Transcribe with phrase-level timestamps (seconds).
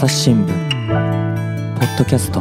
[0.00, 0.48] 朝日新聞
[1.78, 2.40] ポッドキャスト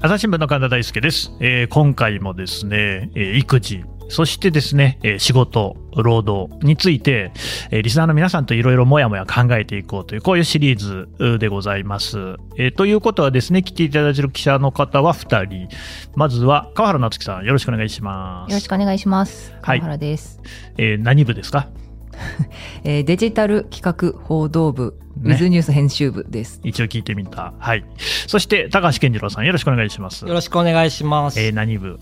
[0.00, 7.30] 朝日新聞の神田大輔です、えー今回もですね、えー育児そしてですね、えー仕事、労働について、
[7.70, 12.18] えーリスナーの皆さんといろいろもやもや考えていこうという、こういうシリーズうでございます。
[12.56, 15.68] えーということはですね、来ていただいている記者の方は2人。
[16.16, 18.50] まずは、川原夏樹さん、よろしくお願いします。
[18.50, 19.52] よろしくお願いします。
[19.62, 20.40] はい川原です、
[20.78, 21.68] えー何部ですか？
[22.84, 23.82] えーデジタル企
[24.14, 26.60] 画報道部、ねウィズニュース編集部です。
[26.62, 27.52] 一応聞いてみた。
[27.58, 27.84] はい。
[28.28, 30.24] そして、高橋健次郎さん、よろしくお願いします。
[30.26, 31.40] よろしくお願いします。
[31.40, 31.98] えー何部？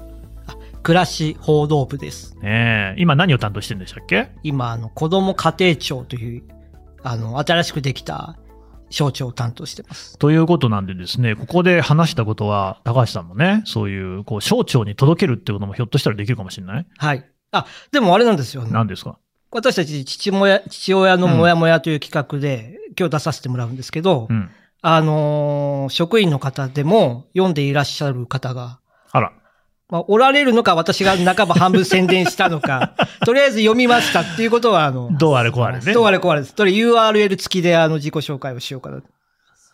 [0.83, 2.37] 暮らし報道部です。
[2.43, 4.29] ねえ今何を担当してるんでしたっけ？
[4.43, 6.43] 今、あの、子供家庭庁という、
[7.03, 8.37] あの、新しくできた
[8.91, 10.17] 省庁を担当してます。
[10.19, 16.87] ということなんでですね、ここで話したことは、高橋さんもね、そういう、こう、省庁に届けるってこともひょっとしたらできるかもしれない？
[16.99, 17.25] はい。
[17.51, 18.65] あ、でもあれなんですよ。
[18.71, 19.19] 何ですか？
[19.51, 24.51] 私たち父親、父親のもやもやという企画で、今日出させてもらうんですけど、うん。
[24.83, 29.33] あのー職員の方でも読んでいらっしゃる方が、あら。
[29.89, 35.93] まあ、おられるのか私が半ば半分宣伝したのか、 とりあえず読みましたっていうことは、あの、どうあれこうあれね。
[35.93, 36.55] どうあれこうあれです。
[36.55, 39.01] とり URL 付きであの自己紹介をしようかな。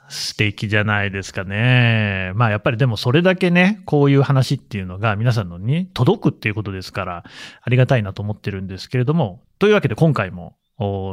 [0.08, 2.32] 素敵じゃないですかね。
[2.34, 7.24] まあやっぱりでもそれだけね、こういう話っていうのが皆さんのに届くっていうことですから、
[7.62, 10.56] ありがたいなと思ってるんですけれども、というわけで今回も、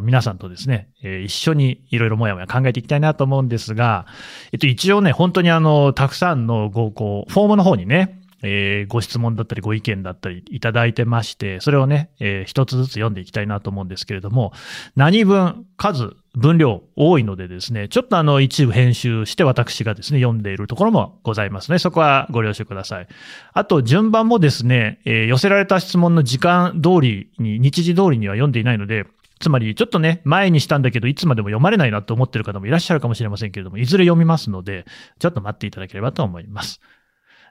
[0.02, 4.08] 皆さんとですね、えー一緒にいろいろもやもや考えていきたいなと思うんですが、
[4.52, 14.54] えっと一応ね、本当にあの、たくさんのご、こう、フォームの方にね、えーご質問だったりご意見だったりいただいてまして、それをね、えー一つずつ読んでいきたいなと思うんですけれども、
[14.96, 21.80] 何分、数、分量多いのでですね、ちょっとあの一部編集して私がですね、読んでいるところもございますね。
[21.80, 23.08] そこはご了承ください。
[23.54, 29.06] あと、順番もですね、えー寄せられた質問の時間通りに、日時通りには読んでいないので、
[29.40, 34.86] つまり、ちょっとね、前にしたんだけど、いつまでも読まれないなと思ってる方もいらっしゃるかもしれませんけれども、いずれ読みますので、
[35.18, 36.82] ちょっと待っていただければと思います。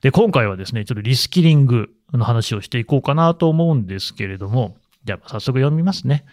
[0.03, 6.25] で、今回はですね、ちょっとリスキリングの話をしていこうかなと思うんですけれども、じゃあ早速読みますね。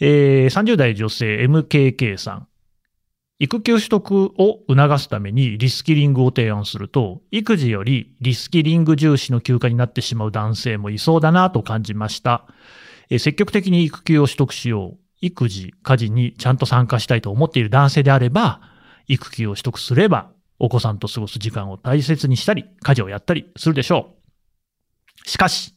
[0.00, 2.48] えー30代女性 MKK さん。
[3.38, 12.46] 育休取得を促すためにリスキリングを提案すると、育児よりリスキリング重視の休暇になってしまう男性もいそうだなと感じました。
[13.10, 14.98] えー積極的に育休を取得しよう。
[15.20, 18.60] 育児、家事にちゃんと参加したいと思っている男性であれば、
[19.08, 24.14] 育休を取得すれば、お子さんと過ごす時間を大切にしたり、家事をやったりするでしょ
[25.24, 25.28] う。
[25.28, 25.74] しかし、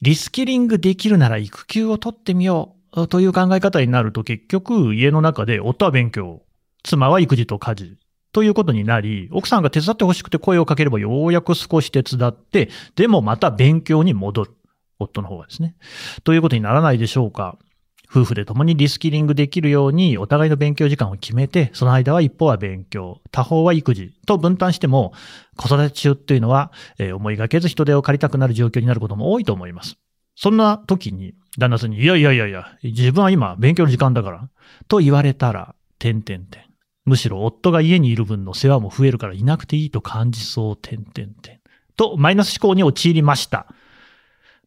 [0.00, 6.42] リスキリングできるなら育休を取ってみようという考え方になると結局家の中で夫は勉強、
[6.84, 7.98] 妻は育児と家事
[8.32, 14.54] ということになり、奥さんが手伝ってほしくて声をかければようやく少し手伝って、でもまた勉強に戻る。
[15.00, 15.76] 夫の方がですね。
[16.24, 17.56] ということにならないでしょうか。
[18.10, 25.12] 夫婦で共にリスキリングできるようにお互いの勉強時間を決めて、その間は一方は勉強、他方は育児と分担しても、
[25.56, 29.96] 子育て中っていうのは、えー思いがけず人手を借りたくなる状況になることも多いと思います。
[30.36, 34.48] そんな時に、旦那さんに、いやいやいやいや、自分は今勉強の時間だから、
[34.86, 36.62] と言われたら、点々点。
[37.04, 41.60] むしろ夫が家にいる分の世話も増えるからいなくていいと感じそう、点々点。
[41.96, 43.66] と、マイナス思考に陥りました。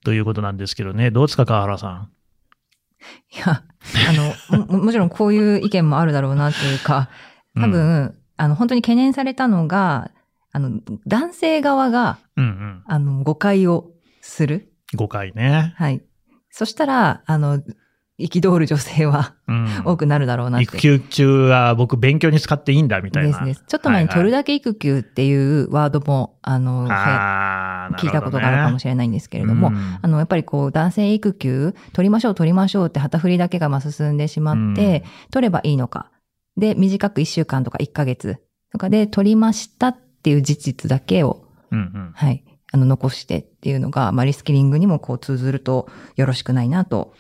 [0.04, 1.10] ということなんですけどね。
[1.10, 2.10] どうですか、川原さん。
[3.34, 3.64] いや、
[4.10, 4.14] あ
[4.52, 7.10] の、も もちろんこういう意見もあるだろうなというか、
[7.56, 10.12] 多分、あの、本当に懸念されたのが、
[10.52, 12.84] あの、男性側が、うんうん。
[12.86, 13.92] あの、誤解を
[14.22, 14.74] する。
[14.96, 15.74] 誤解ね。
[15.78, 16.02] はい。
[16.50, 17.62] そしたら、あの、
[18.24, 19.68] 憤る女性はうん。
[19.86, 20.66] 多くなるだろうなって。
[20.66, 23.30] 育休中は僕勉強に使っていいんだみたいな。
[23.30, 23.64] ですです。
[23.68, 36.12] ちょっと前に取るだだけ育休っていうワードも、あの、はや聞いたことがあるかもしれないんですけれども、うんあの、やっぱりこう、男性育休、取りましょう、取りましょうって旗振りだけがまあ進んでしまって、取ればいいのか。
[36.58, 38.38] で、短く1週間とか1ヶ月
[38.72, 42.12] とかで取りましたっていう事実だけを、うんうん。
[42.16, 47.14] はい、あの、残してっていうのが、まあ、リスキリングにもこう通ずるとよろしくないなと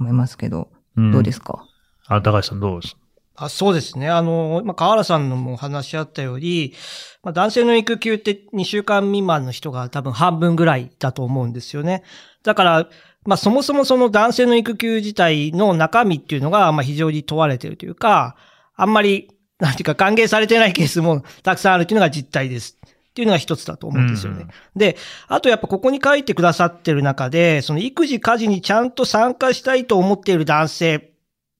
[0.00, 1.64] 思いますけど、うんどうですか、
[2.06, 2.96] あ、高橋さんどうです？
[3.36, 4.10] あそうですね。
[4.10, 6.74] あの、まあ、川原さんのもお話しあったより、
[7.22, 12.02] まあ、男性の育休って2週間未満の人が多分半分ぐらいだと思うんですよね。
[12.42, 12.88] だから、
[13.24, 18.36] まあ、そもそもその男性の育休自体の中身っていうのが、まあ、非常に問われているというか、
[18.76, 22.78] あんまり、なんていうか歓迎されてないケースもたくさんあるっていうのが実態です。
[23.20, 24.42] っていうのが一つだと思うんですよね。
[24.42, 24.96] うんで、
[25.28, 31.00] あとやっぱここに書いてくださってる中で、その育児家事にちゃんと参加したいと思っている男性っ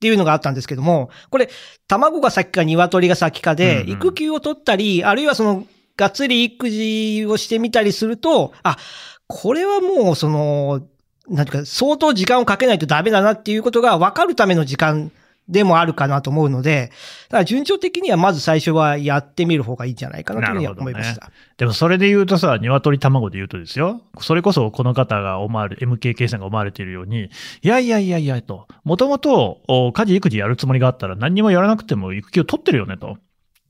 [0.00, 1.50] ていうのがあったんですけども、これ、
[1.86, 5.66] 卵が先か鶏が先かで、育休を取ったり、あるいはその、
[5.96, 8.78] がっつり育児をしてみたりすると、あ、
[9.26, 10.80] これはもうその、
[11.28, 15.12] なんていうか、相当時間をかけないとダメだなっていうことが分かるための時間
[15.50, 16.92] でもあるかなと思うので、
[17.28, 21.30] だから順調的にはまず最初はやってみる方がいいんじゃないかなというふうには思いました。
[21.56, 24.00] でもそれで言うとさ、鶏卵で言うとですよ。
[24.20, 27.30] それこそこの方が思われ、MKK さんが思われているように、
[27.62, 33.18] いやいやいやいやと、もともとお家事育児やるつもりがあったら何にもやらなくても育休取ってるよねと。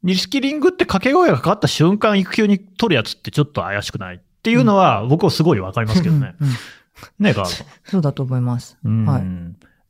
[0.05, 6.35] リスキリングって掛け声がかかった瞬間育休に取るやつってちょっと怪しくないっていうのは僕はすごいわかりますけどね。
[6.41, 6.55] うんうん
[7.19, 8.79] ねえ、カールさんそうだと思います。
[8.85, 9.23] うんはい。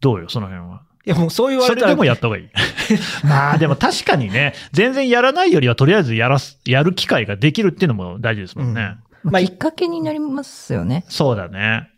[0.01, 0.83] どうよ、その辺は。
[1.07, 2.49] いや、もうそう言わそれでれたら、もやった方がいい。
[3.25, 8.81] まあでも確かにね、全然やらないよりはとりあえずやらす、やる機会ができるっていうのも大事ですもんね。
[8.83, 8.97] まあ、
[9.33, 11.05] まあきっかけになりますよね。
[11.09, 11.89] そうだね。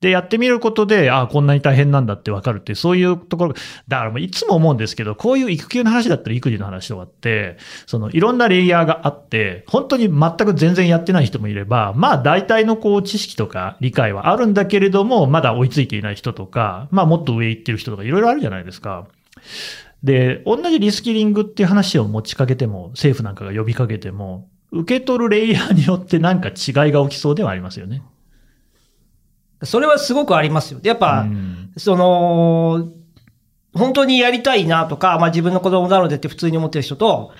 [0.00, 3.54] で、やってみることで、ああ、こんなに大変なんだってわかるって、そういうところ、
[3.86, 19.06] だからもういつも思うんですけど、こういう育休の話だったり育児の話とかって、そのいろんなレイヤーがあって、本当に全く全然やってない人もいれば、まあ大体のこう知識とか理解はあるんだけれども、まだ追いついていない人とか、まあもっと上行ってる人とかいろいろあるじゃないですか。
[20.02, 28.02] で、同じリスキリングっていう話を持ちかけても、政府なんかが呼びかけても、受け取るレイヤーによってなんか違いが起きそうではありますよね。
[29.62, 30.80] それはすごくありますよ。
[30.80, 32.88] でやっぱ、うんその、
[33.74, 37.32] 本当にやりたいなとか、まあ自分の子供なのでって普通に思ってる人と、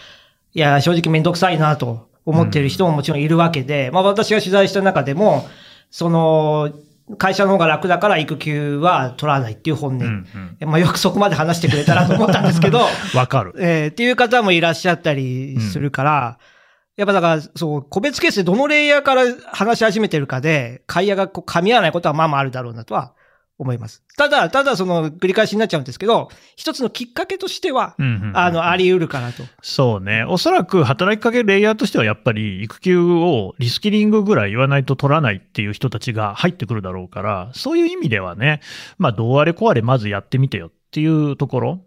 [0.54, 5.48] いや、正直めんどくさいなと思ってる人ももちろんいるわけで、まあ私が取材した中でも、
[5.90, 6.70] その、
[7.18, 10.04] 会社の方が楽だから育休は取らないっていう本音。
[10.04, 12.82] うんうんまあよくそこまで話してくれたなと思ったんですけど、
[13.14, 13.54] わかる。
[13.58, 16.38] えーっていう方もいらっしゃったりするから、
[17.00, 23.14] やっぱだから、そう、個別ケースでどのレイヤーから話し始めてるかで、会話がこう噛み合わないことはまあまああるだろうなとは
[23.56, 24.02] 思います。
[24.18, 29.44] ただ、ただその繰り返しになっちゃうんですけど、一つのきっかけとしては、うんうんうんあの、あり得るかなと。
[29.62, 30.24] そうね。
[30.24, 38.60] おそらく働きかけるレイヤーとしてはやっぱり育休をリスキリングぐらい言わないと取らないっていう人たちが入ってくるだろうから、そういう意味ではね、
[38.98, 41.80] まあどうあれこうあれまずやってみてよっていうところ。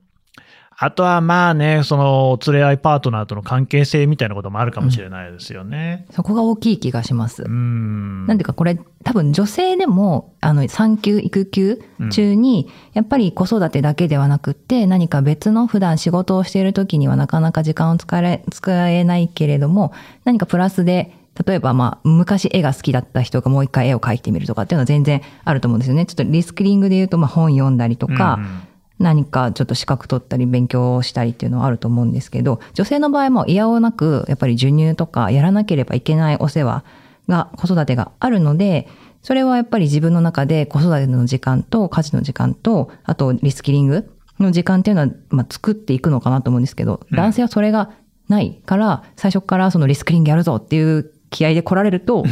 [0.77, 6.05] あとはまあね、その連れ合いパートナーとの関係性みたいなこともあるかもしれないですよね。
[6.11, 7.43] そこが大きい気がします。
[7.43, 8.25] うん。
[8.27, 11.81] なんていうかこれ多分女性でもあの産休育休
[12.11, 19.93] 中にやっぱり子育てだけではなくって何か別の普段仕事をしている時にはなかなか時間を使え使えないけれども
[20.23, 21.13] 何かプラスで
[21.45, 26.05] 例えばまあ昔絵が好きだった人がもう一回絵を描いてみるとかっていうのは全然あると思うんですよね。
[26.05, 28.61] ちょっとリスキリングで言うとまあ本読んだりとか、うんうん
[29.03, 36.85] 何かちょっと資格取ったり勉強したりっていうのはあると思うんですけど、女性の場合も嫌おなく、やっぱり授乳とかやらなければいけないお世話
[37.27, 38.87] が、子育てがあるので、
[39.21, 44.09] それはやっぱり自分の中で子育ての時間と家事の時間と、あとリスキリング
[44.39, 47.91] の時間っていうのは、まあ、作っていくのかなと思うんですけど、うん男性はそれが
[48.29, 52.23] ないから、最初からそのリスキリングやるぞっていう気合で来られると、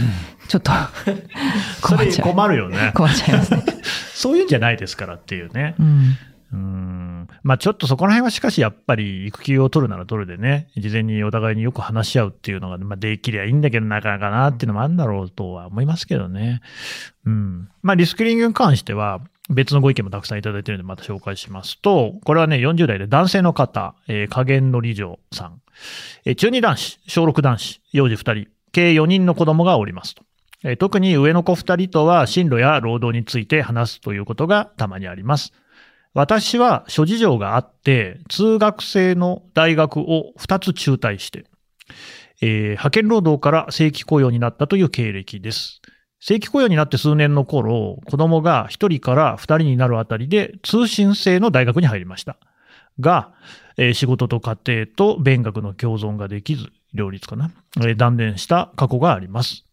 [0.47, 0.71] ちょっと
[1.81, 2.27] 困っちゃう。
[2.31, 2.91] 困るよね。
[2.95, 3.63] 困っちゃいますね。
[4.13, 5.75] そういうんじゃないですからっていうね。
[5.79, 6.17] うん。
[6.53, 16.61] うんまあちょっとそこら辺はしかしやっぱり育休を取るなら取るでね、事前にお互いによく話し合うっていうのが、まあできりゃいいんだけどなかなかなっていうのもあるんだろうとは思いますけどね。
[17.25, 17.69] うん。
[17.81, 25.61] まあリスキリングに関しては別のご意見もたくさんいただいてるのでまた紹介しますと、これはね40代で男性の方、えー、加減の理事さん、
[26.25, 30.23] えー中二男子、小6男子、幼児2人、計4人の子供がおりますと。
[30.63, 35.53] え特に上の子2人とは進路や労働について話すということがたまにあります。
[36.13, 41.45] 私は諸事情があって、通学生の大学を2つ中退して、
[42.41, 45.81] えー派遣労働から正規雇用になったという経歴です。
[46.19, 52.37] 正規雇用になって数年の頃、子供が1人から2人になるあたりで通信制の大学に入りました。
[52.99, 53.31] が、
[53.77, 59.65] えー仕事と家庭と勉学の共存ができず、両立かな、えー断念した過去があります。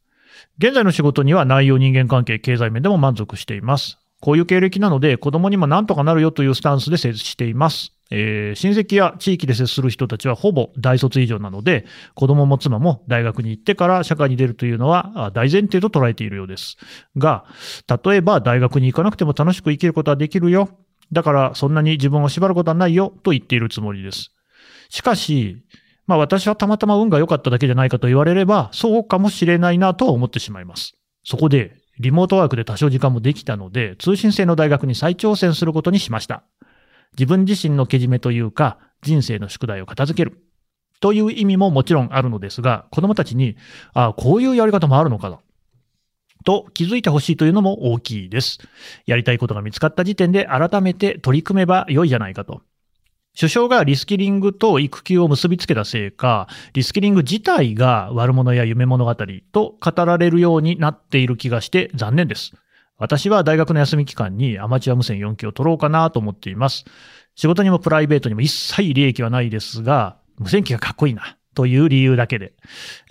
[0.58, 3.98] 現在の仕事には内容、人間関係、経済面でも満足しています。
[4.20, 7.94] こういう経歴なので、子供にもなんとかなるよというスタンスで接しています。
[8.10, 11.84] えー親戚や地域で接する人たちはほぼ大卒以上なので、
[12.14, 16.78] 子供も妻も大学に行ってから社会に出るというのは大前提と捉えているようです。
[17.16, 17.44] が、
[18.04, 20.70] 例えば大学に行かなくても楽しく生きることはできるよ。
[21.12, 24.30] だからそんなに自分を縛ることはないよと言っているつもりです。
[24.88, 25.62] しかし、
[26.06, 30.94] まあ私はたまたま運が良かっただけじゃないかと言われれば、そうかもしれないなとは思ってしまいます。
[31.24, 36.44] そこで、リモートワークで多少時間もできたので、通信制の大学に再挑戦することにしました。
[37.12, 40.42] 自分自身のけじめというか、人生の宿題を片付ける。
[41.00, 43.56] という意味ももちろんあるのですが、子供たちに、
[43.94, 45.38] ああ、こういうやり方もあるのかな。
[46.44, 48.58] と気づいてほしいというのも大きいです。
[49.06, 52.62] やりたいことが見つかった時点で改めて取り組めば良いじゃないかと。
[53.34, 59.14] 首相がリスキリングと育休を結びつけたせいか、リスキリング自体が悪者や夢物語
[59.52, 62.52] と語られるようになっている気がして残念です。
[62.96, 66.84] 私は大学の休み期間にアマチュア無線4期を取ろうかなと思っています。
[67.36, 71.36] 仕事にもプライベートにも一切利益はないですが、無線機がかっこいいな。
[71.54, 72.52] という理由だけで。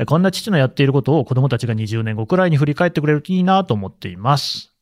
[0.05, 4.74] こんな父のやっていることを子供たちが20年後くらいに振り返ってくれるといいなと思っています。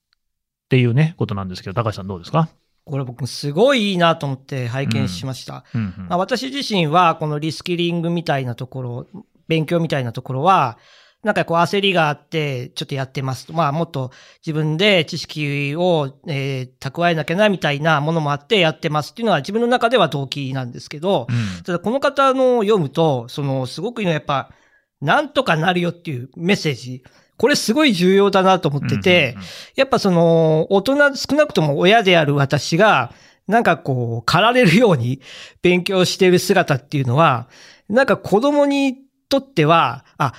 [0.66, 2.50] っていうね、ことなんですけど、高橋さんどうですか？
[2.86, 5.66] これ僕すごいいいなと思って拝見しました。
[5.74, 9.08] うんうんまあ、私自身はこのリスキリングみたいなところ、
[9.48, 10.78] 勉強みたいなところは、
[11.24, 13.54] なんかこう焦りがあって、ちょっとやってますと。
[13.54, 14.12] まあもっと
[14.46, 24.52] 自分で知識を、えー蓄えなきゃなみたいなものもあってやってますっていうのは自分の中では動機なんですけど、うんただこの方の読むと、そのすごくいいのはやっぱ、
[25.02, 27.04] なんとかなるよっていうメッセージ。
[27.38, 29.48] これすごい重要だなと思ってて、うんうんうん。
[29.76, 33.12] やっぱその、大人、少なくとも親である私が、
[33.48, 35.22] なんかこう、駆られるように
[35.62, 37.48] 勉強している姿っていうのは、
[37.90, 38.98] なんか子供に
[39.30, 40.34] とっては、あ、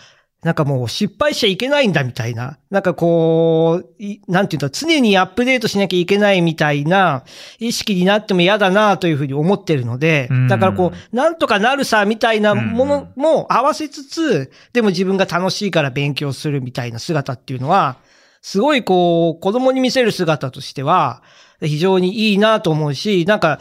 [0.46, 2.56] なんかもう失敗しちゃいけないんだみたいな。
[2.70, 7.24] なんかこう、いなんていうんだ、常にアップデートしなきゃいけないみたいな
[7.58, 17.96] 意識になっても嫌だなというふうに思ってるのでうん、だからこう、なんとかなるさみたいなものも合わせつつ、でも自分が楽しいから勉強するみたいな姿っていうのは、
[18.40, 21.22] すごいこう、子供に見せる姿としては、
[21.60, 23.58] 非常にいいなと思うし、なんか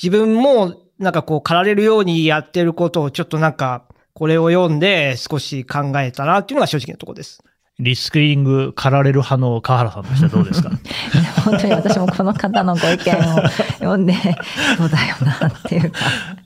[0.00, 3.84] 自分もなんかこう、駆られるようにやってることをちょっとなんか、
[4.18, 7.40] これを読んで少し考えたなっていうのが正直なところです。
[7.80, 10.70] リスキリング駆られる派の川原さんとしてはどうですか？
[11.46, 14.14] 本当に私もこの方のご意見を読んで、
[14.76, 15.98] そうだよなっていうか、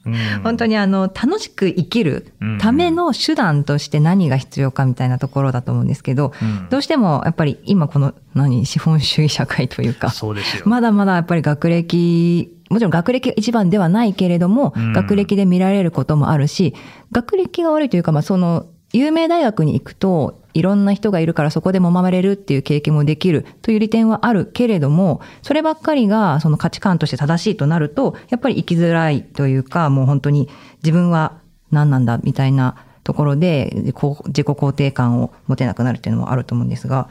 [0.04, 0.14] うん。
[0.42, 2.58] 本当にあの、楽しく生きるうん。
[2.58, 6.66] ための手段として何が必要かみたいなところだと思うんですけど、うん。
[6.68, 10.64] どうしてもやっぱり今この何、資本主義社会というか、そうですよ。
[10.66, 14.92] まだまだやっぱり学歴、もちろん学歴が一番ではないけれども、うん。
[14.92, 16.74] 学歴で見られることもあるし、
[17.10, 30.48] 学歴が悪いというか、まあその、有名大学に行くと、いろんな人がいるからそこで揉まれるっていう経験もできるという利点はあるけれども、そればっかりがその価値観として正しいとなると、やっぱり生きづらいというか、もう本当に
[30.82, 31.38] 自分は
[31.70, 37.08] 何なんだみたいなところで、自己肯定感を持てなくなるっていうのもあると思うんですが、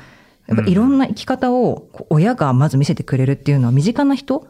[0.47, 4.45] やっぱいろんな生き方を親がまず見せてくれるっていうのは身近な人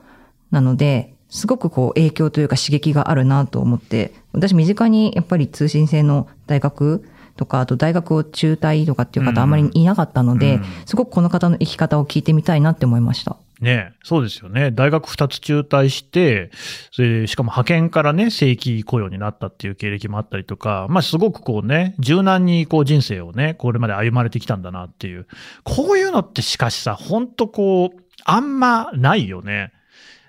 [0.49, 13.37] なので、すごくこう影響というか刺激があるなと思って、私身近にやっぱり通信制の大学とか、あと大学を中退とかっていううん方あまりいなかったので、うんすごくこの方の生き方を聞いてみたいなって思いました。
[13.61, 14.71] ねそうですよね。
[14.71, 16.49] 大学2つ中退して、
[16.91, 25.27] それでしかも派遣からね、正規雇用になったっていう経歴もあったりとか、まあすごくこうね、柔軟にこう人生をね、これまで歩まれてきたんだなっていう。
[25.63, 29.71] こういうのってしかしさ、ほんとこう、あんまないよね。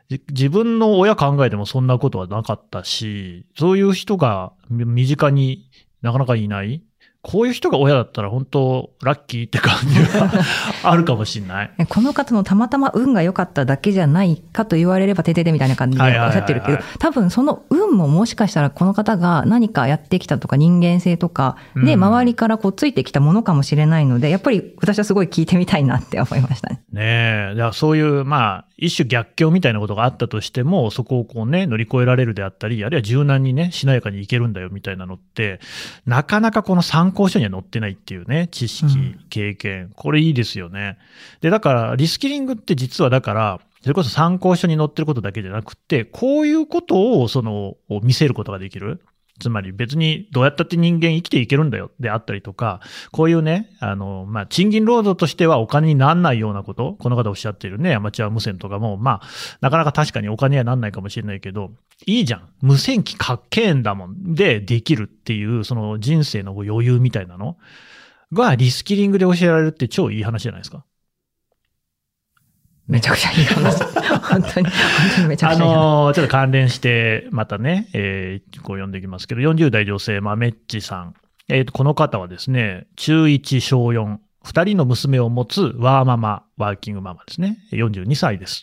[0.09, 5.71] じ自分の親考えてもそんなことはなかったし、そういう人がみ身近に
[6.03, 6.83] なかなかいない。
[7.23, 10.31] こういう人が親だったら本当ラッキーって感じが
[10.83, 11.71] あるかもしれない。
[11.89, 26.83] この方のたまたま運が良かっただけじゃないかと言われればてててみたいな感じでおっしゃってるけど、多分その運ももしかしたらこの方が何かやってきたとか人間性とかでうん周りからこうついてきたものかもしれないので、やっぱり私はすごい聞いてみたいなって思いましたね。
[26.93, 27.71] ねえ。
[27.73, 35.61] そういう、まあ、一種逆境みたいなことがあったとしても、そこをこうね、乗り越えられるであったり、あるいは柔軟にね、しなやかにいけるんだよみたいなのって、
[36.05, 39.93] なかなかこの参考書には載ってないっていうね、知識うん、経験。
[39.95, 40.99] これいいですよね。
[41.41, 49.01] で、だから、リスキリングって実はだから、それこそ参考書に載ってることだけじゃなくて、こういうことを、その、見せることができる。
[49.43, 52.81] つまり別にどうやったって人間生きていけるんだよであったりとか、
[53.11, 59.29] こういうね、あの、まあ、賃金労働としてはお金にならないようなこと、この方おっしゃってるね、アマチュア無線とかも、まあ、
[59.61, 61.73] なかなか確かにお金にはなんないかもしれないけど、
[62.07, 62.49] いいじゃん。
[62.61, 64.35] 無線機かっけえんだもん。
[64.35, 67.57] で、できるっていう、その人生の余裕みたいなの
[68.33, 70.85] がリスキリングで教えられるって超いい話じゃないですか。
[72.93, 73.83] めちゃくちゃいい話。
[73.85, 74.73] 本当に、本
[75.17, 75.75] 当にめちゃくちゃいい話。
[75.75, 81.15] のーちょっと関連して、またね、えー、こう読んでいきますけど、40代女性、まめっちさん。
[81.49, 87.57] えーと、この方はですね、中1、小4、二人の娘を持つワーママ、ワーキングママですね。
[87.73, 88.63] 42歳です。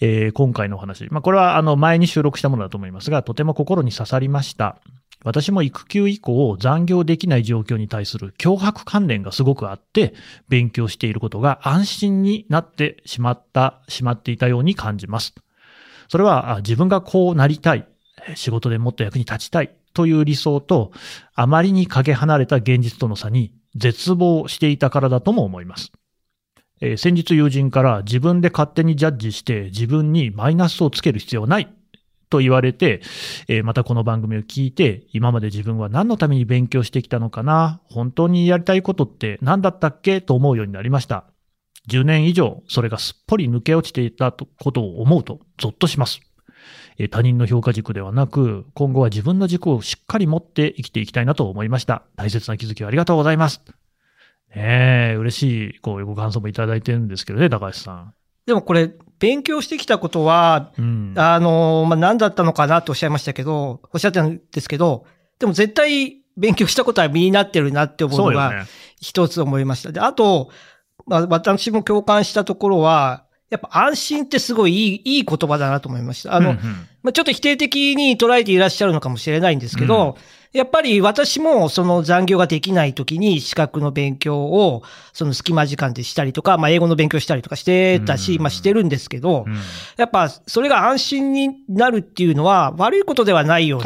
[0.00, 1.06] えー今回のお話。
[1.12, 4.78] まあ、これはあの前に収録したものだと思いますが、とても心に刺さりました。
[5.24, 10.14] 私も育休以降残業できない状況に対する脅迫観念がすごくあって、
[10.48, 15.34] 勉強していることが安心になってしまった、しまっていたように感じます。
[16.08, 17.86] それは自分がこうなりたい、
[18.34, 20.92] 仕事でもっと役に立ちたいという理想と、
[21.34, 25.92] あまりにかけ離れた現実との差に絶望していたからだとも思います。
[26.96, 31.72] 先日友人から自分で勝手にジャッジして自分にマイナスをつける必要ない
[32.32, 33.02] と言われて、
[33.46, 37.80] えーまたこの番組を聞いて、今まで自分は何のために勉強してきたのかな？
[37.84, 40.22] 本当にやりたいことって何だったっけ？
[40.22, 41.26] と思うようになりました。
[41.90, 46.20] 10年以上、それがすっぽり抜け落ちていたことを思うと、ゾッとします。
[46.96, 52.04] えー他人の評価軸ではなく、今後は自分の軸をしっかり持って生きていきたいなと思いました。
[52.16, 53.60] 大切な気づきをありがとうございます。
[54.54, 58.14] ねえ、嬉しい、こういうご感想もいただいてるんですけどね、高橋さん。
[58.46, 61.14] でもこれ、勉強してきたことは、うん。
[61.16, 65.06] あの、まあ、何だったのかなとおっしゃいましたけど、おっしゃってたんですけど、
[65.38, 68.66] でも絶対勉強したことは身になってるなって思うのが。
[69.00, 69.90] 一つ思いました。
[69.90, 70.50] で、あと、
[71.06, 76.34] まあ、私も共感したところは、やっぱ安心ってすごいいい、いい言葉だなと思いました。
[76.34, 76.62] あの、うんうん
[77.02, 80.16] まあ、ちょっと否定的に捉えていらっしゃるのかもしれないんですけど、
[80.52, 84.82] やっぱり私もその残業ができない時に資格の勉強を
[85.12, 88.42] その隙間時間でしたりとか、まあ、英語の勉強したりとかしてたし、うん。
[88.42, 89.54] まあ、してるんですけど、うん。
[89.96, 93.84] やっぱそれが安心になるっていうのは悪いことではないような。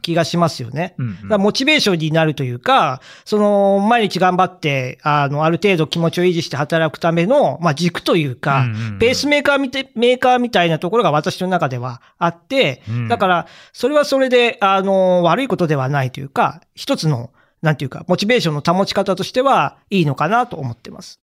[0.00, 0.94] 気がしますよね。
[0.98, 1.14] うんうん。
[1.14, 8.66] だからモチベーションになるというか、その、毎日頑張って、あの、ある程度気持ちを維持して働くための、まあ、軸というか、
[8.98, 13.08] ペースメーカーみて、メーカーみたいなところが私の中ではあって、うん。
[13.08, 17.30] だから、それはそれで、あの、悪いことではないというか、一つの、
[17.62, 21.20] なんていうか、モチベーションの保ち方としてはいいのかなと思ってます。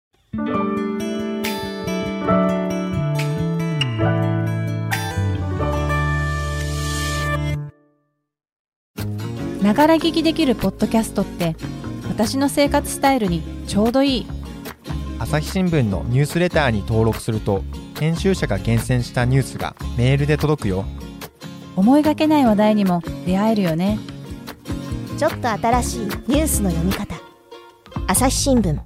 [9.62, 11.54] ながら聞きできるポッドキャストって
[12.08, 14.26] 私の生活スタイルにちょうどいい。
[15.18, 17.62] 朝日新聞のニュースレターに登録すると
[17.98, 20.84] 編集者が厳選したニュースがメールで届くよ。
[21.76, 23.98] 思いがけない話題にも出会えるよね
[25.18, 27.16] ちょっと新しいニュースの読み方
[28.06, 28.78] 朝日新聞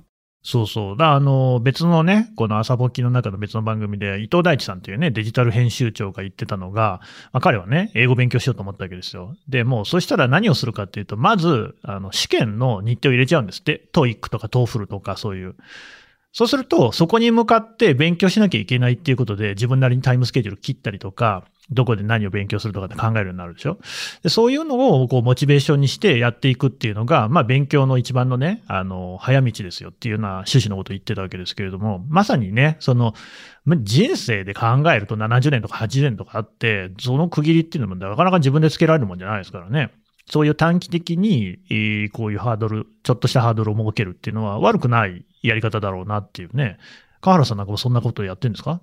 [0.43, 0.97] そうそう。
[0.97, 7.03] だあの、別のね、この朝ポキの中の別の番組で、伊藤大地さんというね、デジタル編集長が言ってたのが、
[7.35, 9.37] まあ、彼はね、英語勉強しようと思ったわけですよ。
[9.47, 13.91] で、もう、そしたら何をするかっていうと、まず、あの、試験の日程を入れちゃうんですって。
[13.93, 15.55] TOEIC とか TOEFL とかそういう。
[16.33, 23.79] そうすると、そこに向かって勉強しなきゃいけないっていうことで、自分なりにタイムスケジュール切ったりとか、どこで何を勉強するとかって考えるようになるでしょ？
[24.23, 33.15] でそういうのをこうモチベーションにしてやっていくっていうのが、まあ勉強の一番のね、あの、早道ですよっていうような趣旨のことを言ってたわけですけれども、まさにね、その、
[33.83, 39.93] 人生で考えると70年とか80年とかあって、その区切りっていうのもなかなか自分でつけられるもんじゃないですからね。
[40.31, 41.59] そういう短期的に、
[42.13, 46.79] こういうハードル、ちょっとしたハードルを設けるっていうのは悪くないやり方だろうなっていうね。
[47.21, 48.81] 川原さんなんかもそんなことをやってるんですか？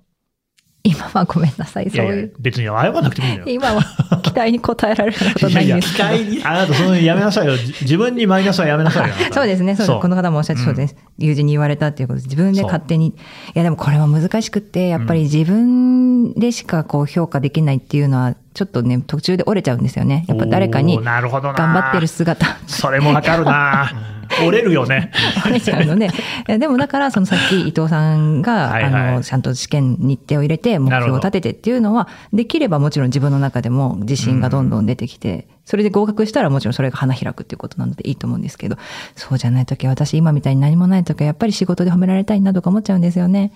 [0.82, 3.44] 今はごめんなさい、いやいやそういう。、別に謝らなくてもいいよ。
[3.46, 3.82] 今は
[4.22, 6.08] 期待に応えられることないんですけど。
[6.16, 6.42] に。
[6.42, 7.56] あなた、そのやめなさいよ。
[7.56, 9.14] じ自分にマイナスはやめなさいよ。
[9.30, 9.98] そうですね、そうです。
[10.00, 10.96] この方もおっしゃってそうです。
[11.18, 13.08] 友人に言われたっていうことで、自分で勝手に。
[13.08, 13.14] い
[13.54, 20.24] や、でもこれは難しくって、やっぱり自分でしかこう評価できないっていうのは、ちょっとね、途中で折れちゃうんですよね。
[20.28, 22.56] やっぱ誰かに頑張ってる姿。
[22.66, 23.92] それもわかるな
[24.46, 25.12] 折れるよね。
[25.44, 26.10] 折れちゃうので、
[26.58, 38.76] でもだから、そのさっき伊藤さんが、はいはいあの、ちゃんと試験日程を入れて、目標を立ててっていうのは、できればもちろん自分の中でも自信がどんどん出てきて、それで合格したらもちろんそれが花開くっていうことなのでいいと思うんですけど、
[39.14, 43.52] そうじゃないときは、私今みたいに何もないときは、やっぱり仕事で褒められたいなとか思っちゃうんですよね。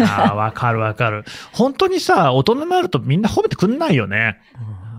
[0.00, 1.24] ああ、わかるわかる。
[1.52, 4.38] 本当にさ、大人になるとみんな褒めてくんないよね。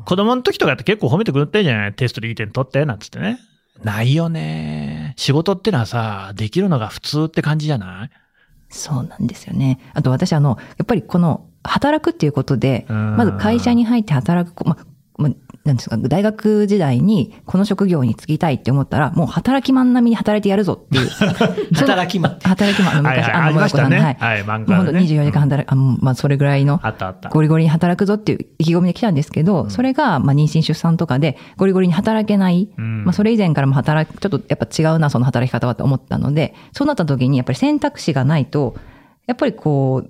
[0.06, 1.94] 子供の時とかって結構褒めてくれてるじゃない？
[1.94, 3.40] テストでいい点取って、なんつってね。
[3.84, 5.14] ないよね。
[5.18, 8.10] 仕事ってのはさ、できるのが普通って感じじゃない？
[8.70, 9.80] そうなんですよね。
[9.94, 14.78] あと私あの、やっぱりこの、働くっていうことで、うんまず会社に入って働く、ま、
[15.18, 15.30] ま、
[15.66, 21.10] なんですか、大学時代にこの職業に就きたいって思ったら、もう働きマン並みに働いてやるぞっていう。
[21.76, 27.30] 働きマン働きマン、あの昔、はいはいありましたね萌子さんのはい漫画でねもう本当24時間働く、あもうまあそれぐらいの、あったあった。
[27.30, 32.70] ゴリゴリに働くぞっていう意気込みで来たんですけど、それが、まあ、妊娠出産とかで、ゴリゴリに働けない。
[32.78, 38.76] うんまあ、それ以前からも働く、ちょっとやっぱ違うな、その働き方はと思ったので、そうなった時に、やっぱり選択肢がないと、
[39.28, 40.04] やっぱりこ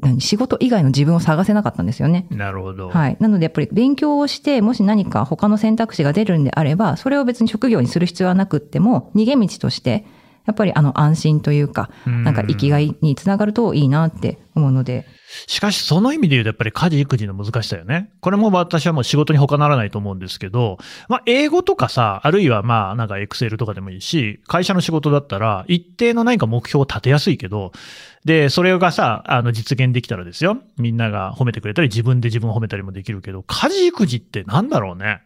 [0.00, 2.26] 何仕事以外の自分を探せなかったんですよね。
[2.30, 2.90] なるほど。
[2.90, 3.16] はい。
[3.18, 10.06] なのでやっぱり勉強をして、もし何か他の選択肢が出るんであれば、それを別に職業にする必要はなくっても、逃げ道として、
[10.46, 15.06] やっぱりあの安心というか、うんなんか生きがいにつながるといいなって思うので、
[15.46, 18.10] しかし、その意味で言うと、やっぱり家事育児の難しさよね。
[18.20, 20.78] これも私はもう仕事に他ならないと思うんですけど、
[21.08, 27.72] まあ、英語とかさ、あるいはまあ、なんかエクセルとかでもいいし、会社の仕事だったら、一定の何か目標を立てやすいけど、
[28.24, 30.58] で、それがさ、あの、実現できたらですよ。
[30.76, 35.22] みんなが褒めてくれたり、自分で自分を褒めたりもできるけど、家事育児ってなんだろうね。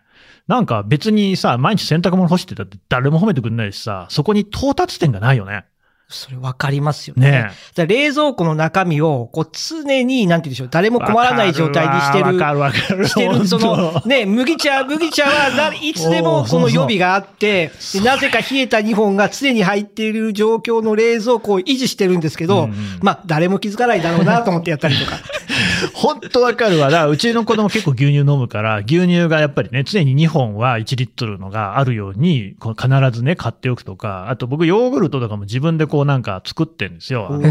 [0.48, 5.66] なんか別にさ、毎日洗濯物干してたって誰も褒めてくんないしさ、そこに到達点がないよね。
[6.08, 7.50] それわかりますよね。
[7.76, 12.24] ね冷蔵庫の中身を、こう常に、なんて言うんでしょう、誰も困らない状態にしてる。
[12.26, 13.08] わかるわかる。
[13.08, 25.16] してる、そ本の、当ね、麦茶、麦茶はな、いつでもこの予備があって、でなぜか冷えた2本が常に入っている状況の冷蔵庫を維持してるんですけど、うんうんまあ、誰も気づかないだろうなと思ってやったりとか。
[25.94, 26.90] 本当わかるわ。
[26.90, 37.30] だからうちの子供結構牛乳飲むから、牛乳がやっぱりね、常に2本は1リットルのがあるように、必ずね、買っておくとか、あと僕ヨーグルトとかも自分でこうなんか作ってんですよ。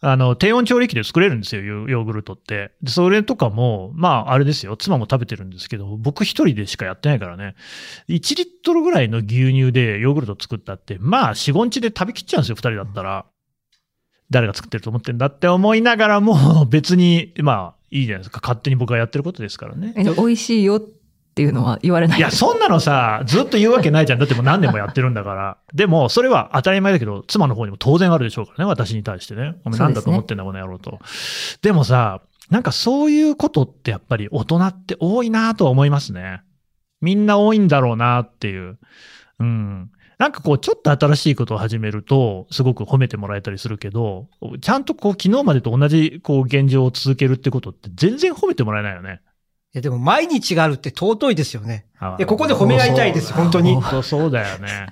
[0.00, 2.72] あの低温調理器で作れるんですよ、ヨヨーグルトって。
[2.82, 7.56] で、それとかも、まあ、あれですよ、妻も食べてるんですけど、僕一人でしかやってないからね、
[8.08, 13.26] 1リットルぐらいの牛乳でヨーグルト作ったって、まあ、4、5日で食べきっちゃうんですよ、二人だったら。
[14.30, 18.40] 誰が作ってると思ってんだって思いながらも、別に、まあ、いいじゃないですか。
[18.42, 19.94] 勝手に僕がやってることですからね。
[19.96, 20.80] え美味しいよっ
[21.36, 24.18] っていうのは言われないいや、そんなのさ、ずっと言うわけないじゃん。
[24.18, 25.58] だってもう何年もやってるんだから。
[25.74, 29.54] でも、それは当たり前だけど、妻の方にも当然あるでしょうからね、私に対してね。
[29.66, 30.98] お前なんだと思ってんだ、この野郎と。
[31.60, 36.40] でもさ、なんかそういうことってやっぱり大人って多いなとは思いますね。
[37.02, 38.78] みんな多いんだろうなっていう。
[39.38, 39.90] うん。
[40.18, 44.28] なんかこう、ちょっと新しいことを始めると、すごく褒めてもらえたりするけど、
[44.62, 49.20] ちゃんとこう、昨日までと同じ、こう、現状を続けるってことって全然褒めてもらえないよね。
[49.76, 51.84] いや、でも毎日があるって尊いですよね。
[52.26, 54.86] ここで褒め合いたいです本当に本当そうだよね。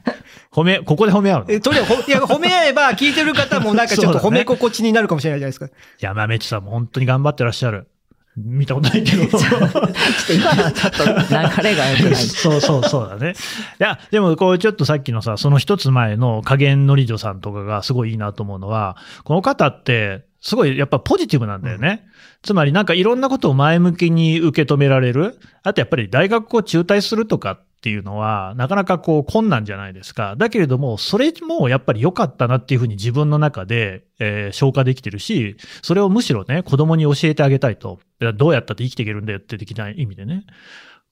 [0.52, 1.46] 褒め、ここで褒め合うの？
[1.48, 5.68] え、とにかく、ほいや、褒め合えば、聞いてる方もなんかちょっと褒め 心地になるかもしれないじゃないですか。
[6.00, 7.88] 山道さんも本当に頑張ってらっしゃる。
[8.36, 9.24] 見たことないけど。
[9.26, 12.14] ちょっと今のはちょっと流れが良くない。
[12.20, 13.32] そうそうそうだね。
[13.32, 13.34] い
[13.82, 22.06] や、でもこうちょっとさっきのさ、その一つ前の加減のり女さんとかがすごいいいなと思うのは、この方って、すごいやっぱポジティブなんだよね。
[22.42, 25.38] つまりなんかいろんなことを前向きに受け止められる。
[25.62, 30.36] あとやっぱり大学を中退するとかっていうのは、なかなかこう困難じゃないですか。
[30.36, 38.00] だけれども、それもやっぱり良かったなっていうふうに自分の中で、えー消化できてるし、それをむしろね、子供に教えてあげたいと。
[38.36, 40.44] どうやったって生きていけるんだよって的な意味でね。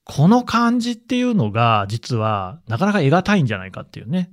[0.03, 4.29] この感じっていうのが、実は、なかなか得難いんじゃないかっていうね。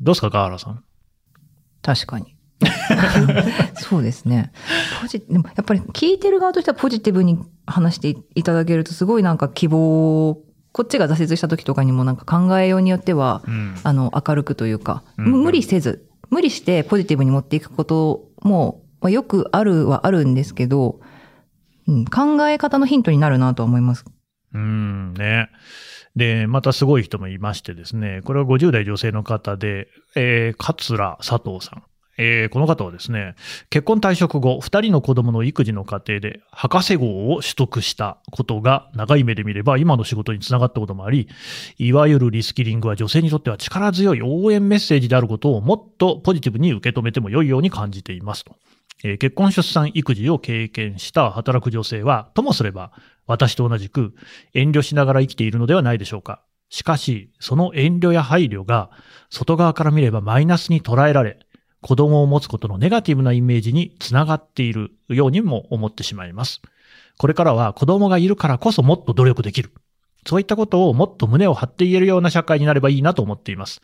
[0.00, 0.82] どうですか、川原さん？
[1.80, 2.33] 確かに。
[3.76, 4.52] そうですね。
[5.00, 10.38] ポジでもやっぱり聞いてる側としてはポジティブに話していただけるとすごいなんか希望、
[10.72, 13.74] こっちが挫折した時とかにもなんか考えようによっては、うん。
[13.84, 21.00] あの、明るくというか、うんうん無理せず、無理してポジティブに持っていくことも、まあ、よくあるはあるんですけど、
[21.86, 24.04] うん、考え方のヒントになるなとは思います。
[24.52, 25.48] うん、ね。
[26.16, 31.82] で、またすごい人もいましてですね、これは50代女性の方で、えー、桂佐藤さん。
[32.16, 33.34] えーこの方はですね、
[33.70, 41.28] 結婚退職後、2人の子供の育児の過程で、博士号を取得したことが、長い目で見れば今の仕事につながったこともあり、
[41.78, 48.56] いわゆるリスキリングは女性にとっては力強い応援メッセージであることをもっとポジティブに受け止めても良いように感じていますと。
[49.02, 52.92] えー結婚出産育児を経験した働く女性は、ともすれば、
[53.26, 54.14] 私と同じく
[54.52, 56.42] 遠慮しながら生きているのではないでしょうか。
[56.68, 58.90] しかし、その遠慮や配慮が、
[59.30, 61.38] 外側から見ればマイナスに捉えられ、
[61.86, 66.62] 子供を持つことのネガティブなイメージにつながっているようにも思ってしまいます。
[67.18, 69.70] これからは子供がいるからこそもっと努力できる。
[70.26, 73.82] そういったことをもっと胸を張って言えるような社会になればいいなと思っています。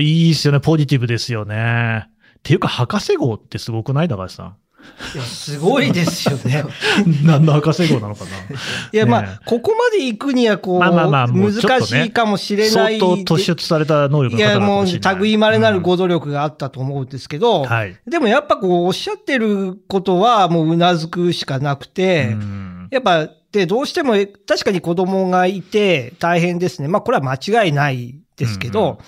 [0.00, 0.58] いいですよね。
[0.58, 2.08] ポジティブですよね。
[2.38, 4.08] っていうか、博士号ってすごくない？
[4.08, 4.56] 高橋さん
[5.14, 6.64] いや、すごいですよね。
[7.06, 7.26] ん。
[7.26, 8.30] 何の博士号なのかな
[8.92, 12.98] いや、まねあ、ここまで行くには、こう、まあまあまあ難しいかもしれない。
[12.98, 15.16] 相当突出された能力いや、の方なのかもう、もしれない。
[15.16, 17.96] 類まれなるうんご努力があったと思うんですけど、はい。
[18.06, 24.14] でもやっぱこう、おっしゃってることは、もううなずくしかなくて、うんやっぱ、で、どうしても、
[24.46, 26.88] 確かに子供がいて大変ですね。
[26.88, 28.98] まあ、これは間違いないですけど、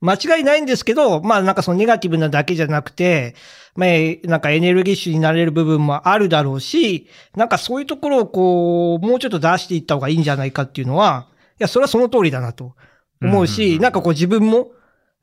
[0.00, 3.34] 間違いないんですけど、まあ、なんかそのネガティブなだけじゃなくて、
[3.76, 3.88] まあ、
[4.26, 12.74] なんかエネルギッシュになれる部分もあるだろうし、なんかそういうところをこう、もうちょっと出していった方がいいんじゃないかっていうのは、いや、それはその通りだなと
[13.22, 14.72] 思ううんし、うんなんかこう自分も、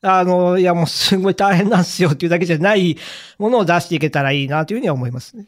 [0.01, 2.97] あの、いやもうすごい大変なんですよっていうだけじゃない
[3.37, 5.47] ものを出していけたらいいなというふうには思いますね。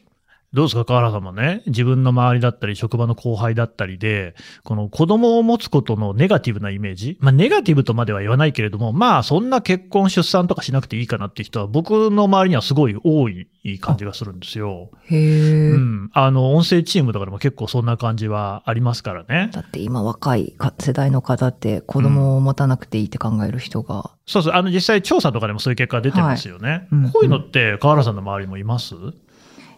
[0.52, 13.48] どうですか、河原さんもね、自分の周りだったり、職場の後輩だったりで、この子供を持つことのネガティブなイメージ、まあ、ネガティブとまでは言わないけれども、まあ、そんな結婚、出産とかしなくていいかなっていう人は、僕の周りにはすごい多い
[13.80, 14.90] 感じがするんですよ。
[15.04, 16.10] へえ、うん。
[16.12, 19.50] あの、音声チームとかでも結構そんな感じはありますからね。
[19.52, 24.54] だって今若いか世代の方って子供を持たなくていいって考える人が、そうそう。
[24.54, 26.88] あの、実際調査とかでもそういう結果が出てますよね。
[26.92, 28.94] うんこういうのって、河原さんの周りもいます、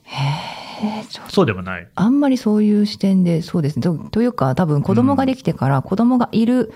[0.08, 0.58] へ
[1.28, 1.88] そうでもない。
[1.94, 3.82] あんまりそういう視点で、そうですね。
[3.82, 6.72] とというか、多分子供ができてから、子供がいる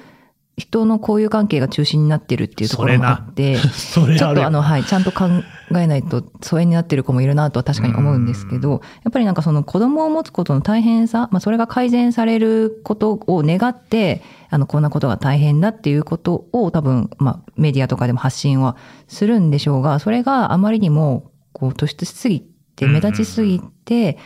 [0.58, 5.28] 人の交友関係が中心になってるっていうところもあって、 ちょっとあの、はい、ちゃんと考
[5.74, 18.76] えないと疎遠になってる子もいるなとは確かに思うんですけど、やっぱりなんかその子供を持つことの大変さ、まあそれが改善されることを願って、あの、こんなことが大変だっていうことを多分、まあメディアとかでも発信は
[19.08, 24.18] するんでしょうが、それがあまりにもこう突出しすぎて、目立ちすぎて、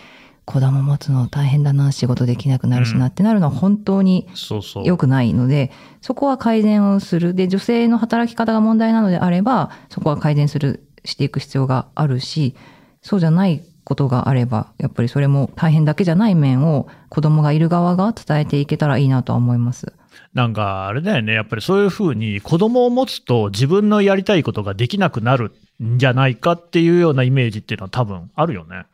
[0.44, 4.84] 子供持つの大変だな、仕事できなくなるしなってなるのは本当にそうそう。
[4.84, 7.34] 良くないので、そこは改善をする。
[7.34, 12.54] で、女性の働き方が問題なのであれば、そこは改善する、していく必要があるし、
[13.02, 19.92] そうじゃないことがあれば、やっぱりそれも大変だけじゃない面を子供がいる側が伝えていけたらいいなとは思います。
[20.34, 21.32] なんか、あれだよね。
[21.32, 25.52] やっぱりそういうふうに子供を持つと自分のやりたいことができなくなる
[25.82, 28.84] んじゃないかっていうようなイメージっていうのは多分あるよね。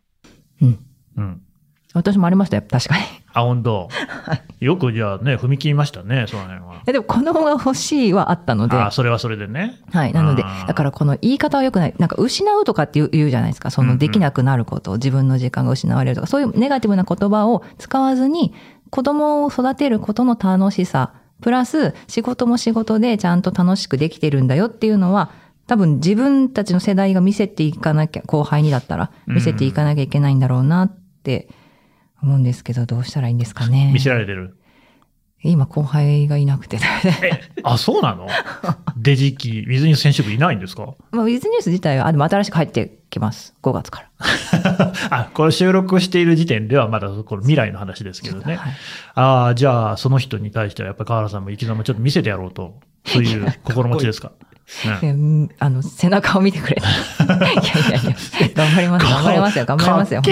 [0.61, 0.79] うん。
[1.17, 1.43] うん。
[1.95, 3.03] 私もありましたよ、確かに。
[3.35, 3.89] あ、本当？
[4.61, 6.83] よくじゃあね、踏み切りましたね、その辺は。
[6.87, 9.81] えでも子供が欲しいはあったので、あそれはそれでね。
[9.93, 10.13] はい。
[10.13, 11.95] なのでだからこの言い方は良くない。
[11.99, 13.71] なんか失うとかって言う言うじゃないですか。
[13.71, 18.55] そうんうんのできなくなること、自分の時間が失われるとか、そういうネガティブな言葉を使わずに、
[18.93, 25.31] 子供を育てることの楽しさ、プラス仕事も仕事でちゃんと楽しくできてるんだよっていうのは、
[25.67, 31.49] 多分自分たちの世代が見せていかなきゃ、後輩にだったら見せていかなきゃいけないんだろうなって
[32.23, 33.99] 思うんですけど、どうしたらいいんですかね見。
[33.99, 34.59] せられてる？
[35.43, 36.79] 今後輩がいなくて。
[37.63, 38.27] あ、そうなの？
[38.99, 40.95] デジキ、水に選手部いないんですか？
[41.13, 43.55] まあ、ウィズニュース自体は、あ、でも新しく入ってきます。
[43.63, 44.93] 5月から。
[45.11, 48.57] あ、これ収録している時点ではまだこの未来の話ですけどね。
[48.57, 48.73] はい
[49.15, 54.33] ああ、じゃあその人に対してはやっぱり河原さんも生き様ちょっと見せてやろうと、そういう心持ちですか？
[55.59, 56.77] あの、背中を見てくれ。
[56.81, 57.53] いやいや
[58.01, 59.07] いや、頑張ります。
[59.07, 59.67] 頑張りますよ。
[59.67, 60.23] 頑張りますよ。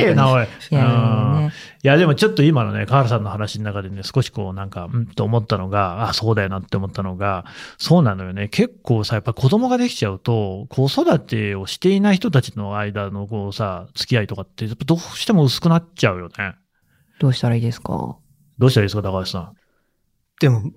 [0.71, 0.75] い。
[0.75, 1.51] や。
[1.83, 7.45] いや、でもちょっと今のね、河原さんの話の中でね、少しこうなんか、うんと思ったのが、あ、そうだよなって思ったのが、
[7.79, 8.49] そうなのよね。
[8.49, 16.55] 結構さ、やっぱ子供ができちゃうと、子育てをしていない人たちの間のこうさ、付き合いとかって、やっぱどうしても薄くなっちゃうよね。
[17.19, 18.17] どうしたらいいですか？
[18.59, 19.53] どうしたらいいですか、高橋さん？
[20.41, 20.71] でも、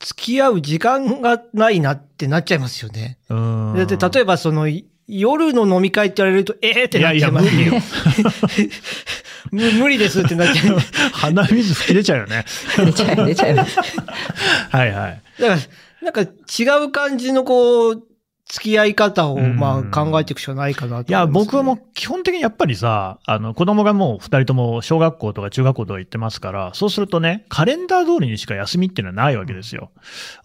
[0.00, 3.18] 付き合う時間がないなってなっちゃいますよね。
[3.28, 3.76] うーん。
[3.76, 8.70] だって、例えばその、い夜の飲み会って言われると、ええー、ってなっちゃいますいやいや無理よ
[9.50, 10.78] む無理ですってなっちゃう。
[11.12, 12.44] 鼻水吹き出ちゃうよね。
[12.76, 13.78] 出ちゃい、出ちゃいます。
[14.70, 15.22] はいはい。
[15.40, 15.60] だから、
[16.02, 18.02] なんか違う感じのこう、
[18.46, 29.90] 付き合い方を、うんまあ考えていくしかないかなといや、僕も基本的にやっぱりさ、あの、子供がもう二人とも小学校とか中学校とか行ってますから、そうするとね、カレンダー通りにしか休みっていうのはないわけですよ。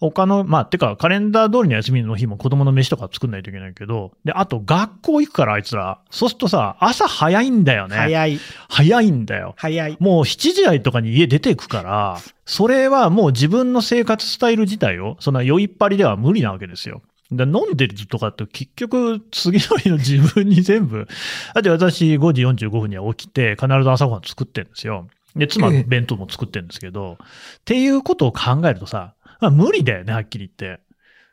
[0.00, 7.96] 他の、まあ、てか、カレンダー通りの休みの日も子供の飯とか作んないといけないけど、で、あと学校行くからあいつら、そうするとさ、朝早いんだよね。
[7.96, 9.54] 早い、早いんだよ。
[9.56, 9.96] 早い。
[10.00, 17.02] もう7時台とかに家出てくから、それはもう自分の生活スタイル自体を、そんな酔いっぱりでは無理なわけですよ。
[17.32, 21.06] だ飲んでるとかって結局次の日の自分に全部、
[21.54, 25.08] だって私5時45分には起きて必ず朝ごはん作ってるんですよ。
[25.36, 30.82] で、妻ええ弁当も作ってるんですけど、っていうことを考えるとさ、まあ無理だよね、はっきり言って。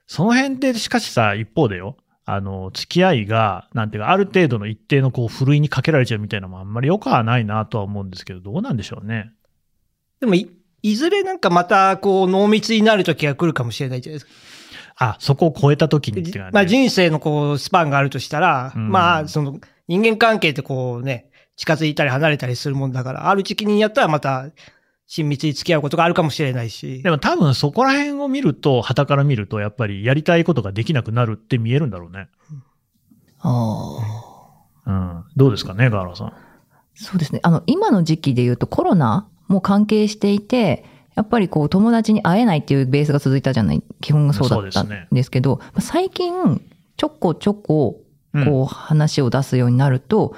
[0.06, 1.98] その辺でしかしさ、一方でよ、
[2.30, 9.32] あの、付き合いが、なんていうか、ある程度の一定のこう、ふるいにかけられちゃうみたいなのもあんまり良くはないなとは思うんですけど、どうなんでしょうね。
[10.20, 10.50] でもい、
[10.82, 14.32] いずれなんかまた、こう、濃密になる時が来るかもしれないじゃないですか。
[14.98, 16.52] あ、そこを超えた時にっていうのはね。
[16.54, 24.48] まあ人生のこう、スパンがあるとしたら、うんまあ、その、人間関係ってこうね、近づいたり離れたりするもんだから、ある時期にやったらまた、
[25.10, 27.02] 親密に付き合うことがあるかもしれないし。
[27.02, 32.28] でも多分そこら辺を見ると、旗から見ると、やっぱりやりたいことができなくなるって見えるんだろうね。
[33.40, 33.98] あ
[34.86, 34.92] あ。
[34.92, 35.24] うん。
[35.38, 36.34] どうですかね、ガーラさん。
[36.96, 37.40] そうですね。
[37.44, 40.84] あの、今の時期で言うとコロナも関係していて、
[41.18, 46.62] やっぱりこう友達に会えないっていうベースが続いたじゃない、基本がそうだったんですけど、最近
[46.96, 48.02] ちょこちょこ
[48.34, 50.36] うんこう話を出すようになると、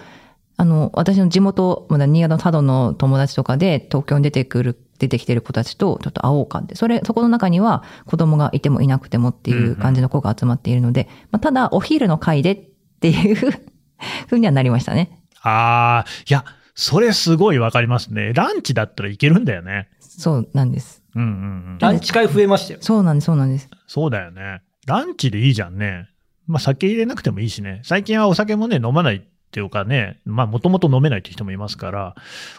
[0.56, 12.70] あの、私の地元、まだ新潟の佐渡の友達とかで東京に出てくる、出てきてる子たちとちょっと会おうかって、それ、そこの中には子供がいてもいなくてもっていう感じの子が集まっているので、まあ、ただお昼の会でっ
[13.02, 13.36] ていう
[14.28, 15.20] ふうにはなりましたね。
[15.42, 16.46] ああ、いや、
[16.82, 18.32] それすごいわかりますね。
[18.34, 19.90] ランチだったらいけるんだよね。
[20.20, 21.02] そうなんです。
[21.16, 21.32] うんうんう
[21.76, 21.78] ん。
[21.80, 22.80] ランチ会増えましたよ。
[22.82, 23.70] そうなんです、そうなんです。
[23.88, 24.62] そうだよね。
[24.86, 26.10] ランチでいいじゃんね。
[26.46, 27.82] まあ酒入れなくてもいいしね。
[27.84, 32.16] 最近はお酒もね、飲まないっていうかね、まあもともと飲めないって人もいますから、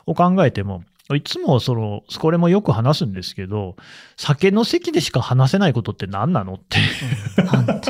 [0.06, 3.76] を考えても、いつもその、これもよく話すんですけど、
[4.16, 6.78] 酒の席でしか話せないことって何なのって。
[7.46, 7.80] 本当に。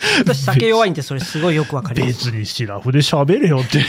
[0.24, 2.30] 私酒弱いんでそれすごいよくわかります。
[2.30, 3.84] 別にシラフで喋れよって。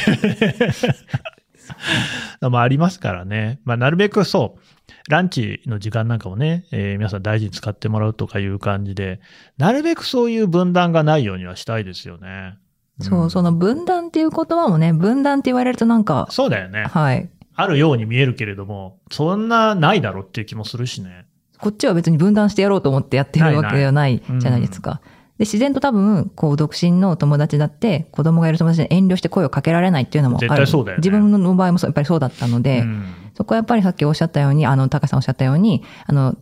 [2.49, 3.59] まあありますからね。
[3.63, 4.61] まあなるべくそう。
[5.09, 9.19] ランチの時間なんかもね、えー皆さん大事に使ってもらうとかいう感じで、
[9.57, 12.57] なるべくそういう分断がないようにはしたいですよね。
[12.99, 13.51] そう、その。
[13.51, 16.85] の分断っていう言葉もね、分断って言われるとなんか、そうだよね。
[16.85, 17.29] はい。
[17.55, 21.25] あるように見えるけれども、そんなないだろうっていう気もするしね。
[21.59, 25.01] こっちは別に分断してやろうと思ってやってるわけではないじゃないですか。
[25.37, 30.47] で、自然と多分、こう、独身の友達だって、子供がいる友達に遠慮して声をかけられないっていうのもある。
[30.47, 33.05] 絶対そうだよね自分の場合もそうやっぱりそうだったので、うん
[33.41, 36.37] そこはやっぱりさっきおっしゃったように、あの、高橋さんおっしゃったように、あの、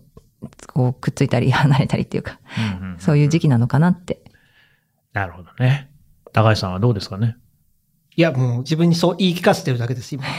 [0.67, 2.41] こう、くっついたり 離れたりっていうか、
[2.81, 4.21] うんうんそういう時期なのかなって。
[5.13, 5.89] なるほどね。
[6.33, 7.37] 高橋さんはどうですかね？
[8.17, 10.25] いや、もう自分にそう言い聞かせてるだけです、今。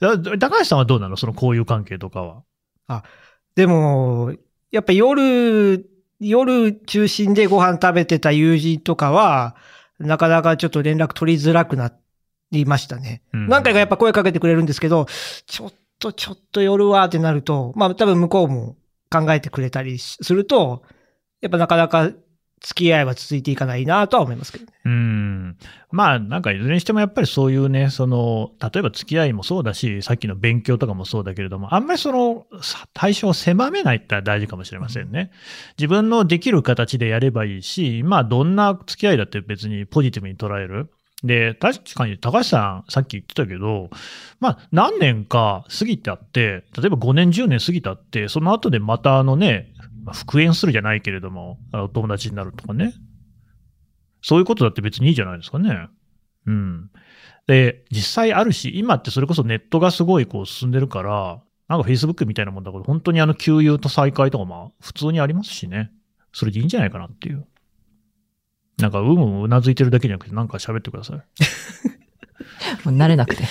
[0.00, 1.16] だ高橋さんはどうなの？
[1.16, 2.42] その交友関係とか
[2.88, 3.04] は。
[3.54, 4.34] でも、
[4.72, 5.86] やっぱ夜、
[6.18, 9.54] 夜中心でご飯食べてた友人とかは、
[10.00, 11.92] なかなかちょっと連絡取りづらくな
[12.50, 13.22] りましたね。
[13.32, 15.06] うん何回かやっぱ声かけてくれるんですけど、
[15.46, 18.76] ちょっとちょっと夜はってなると、まあ多分向こうも
[19.10, 20.82] 考えてくれたりすると、
[21.40, 22.10] やっぱなかなか
[22.60, 24.72] 付き合いは続いていかないなとは思いますけどね。
[24.84, 25.56] うん。
[25.90, 35.30] まあ、なんかいずれにしてもやっぱりそういうね、その、例えば付き合いもそうだし、さっきの勉強とかもそうだけれども、あんまりその、さ対象を狭めないって大事かもしれませんね。
[35.78, 40.90] 自分のできる形でやればいいし、まあ、どんな付き合いだって別にポジティブに捉える。
[41.22, 43.90] で、確かに高橋さん、さっき言ってたけど、
[44.38, 49.72] まあ、何年か過ぎてあって、例えば5年、10年過ぎたって、その後でまたあのね、
[50.12, 52.94] 復縁するじゃないけれども、お友達になるとかね。
[54.22, 55.88] そういうことだって別にいいじゃないですかね。
[56.46, 56.90] うん。
[57.46, 65.90] で、実際あるし、今ってそれこそネットがすごいこう進んでるから、なんか Facebook みたいなもんだけど、本当にあの給油と再会とかまあ普通にありますしね。
[66.32, 67.46] それでいいんじゃないかなっていう。
[68.80, 71.16] なんか、うんうんうなずいてるだけじゃなくて、なんか喋ってください。
[72.84, 73.44] もう慣れなくて。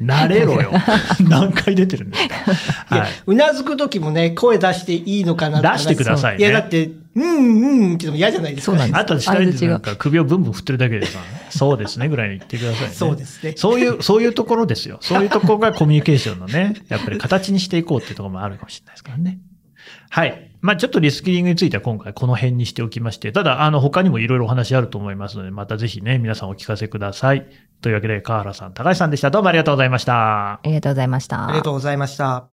[0.00, 0.72] 慣れろよ。
[1.28, 2.96] 何回出てるんですか？
[2.96, 3.10] はい。
[3.26, 8.72] うなずくときもね、声出していいのかな出してくださいねいや、だって、うんうんっても嫌じゃないですか。
[8.72, 11.18] そうなんですあとは下になんか首をブンブン振ってるだけでさ、
[11.50, 12.94] そうですねぐらいに言ってくださいね。
[12.94, 13.54] そうですね。
[13.56, 14.98] そういう、そういうところですよ。
[15.00, 19.38] そういうところがコミュニケーションのね、やっぱり形にしていこうっていうところもあるかもしれないですからね。
[20.10, 20.45] はい。
[20.60, 27.46] まあちょっとリスキリングについては今回この辺にしておきまして、ただ、あの、他にもいろいろお話あると思いますので、またぜひね、皆さんお聞かせください。
[27.80, 29.30] というわけで、川原さん、高橋さんでした。
[29.30, 30.54] どうもありがとうございました。
[30.54, 31.48] ありがとうございました。
[31.48, 32.48] ありがとうございました。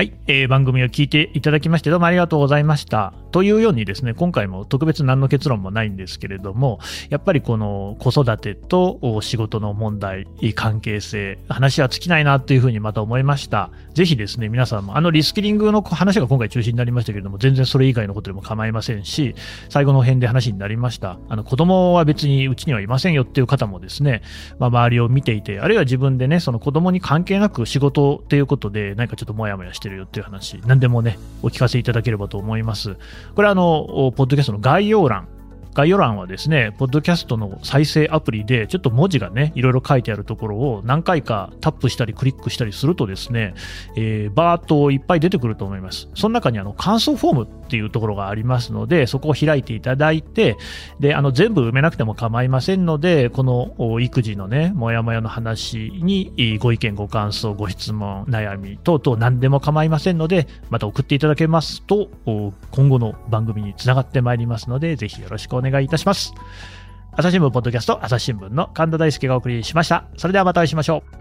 [0.00, 3.12] はい、えー番組を聞いていただきましてどうもありがとうございました。
[3.32, 13.70] というようにですね、今回も特別何の結論もないんですけれども、やっぱりこの子育てと仕事の問題、関係性、話は尽きないなというふうにまた思いました。
[13.92, 19.34] ぜひですね、皆さんも、あのリスキリングの話が今回中心になりましたけれども、全然それ以外のことでも構いませんし、
[19.68, 21.18] 最後の辺で話になりました。
[21.28, 24.22] あの子供は別にうちにはいませんよっていう方もですね、
[24.58, 32.96] まあ、周りを見ていて、あるいは自分でね、その子供に関係なく仕事っていうことで、何かちょっとモヤモヤしてるよっていう話、何でもね、お聞かせいただければと思います。
[33.34, 35.28] これあの、ポッドキャストの概要欄、
[35.74, 43.54] 概要欄はですね、ポッドキャストの再生アプリで、ちょっと文字がね、いろいろ書いてあるところを何回かタップしたりクリックしたりするとですね、
[43.96, 46.08] えーバーっといっぱい出てくると思います。
[46.14, 50.56] その中にあの感想フォームっていうところがありますので、そこを開いていただいて、
[50.98, 62.08] で、あの全部埋めなくても構いませんので、この育児のね、もやもやの話にご意見、ご感想、ご質問、悩み等々何でも構いませんので、また送っていただけますと、
[62.70, 66.34] 今後の番組につながってまいりますので、ぜひよろしくお願いしますお願いいたします。
[67.12, 70.04] 朝日新聞ポッドキャスト、朝日新聞の神田大輔がお送りしました。
[70.16, 71.19] それではまたお会いしましょう。